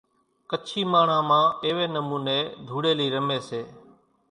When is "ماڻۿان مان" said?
0.91-1.45